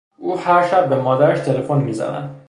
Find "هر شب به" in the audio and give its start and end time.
0.39-0.95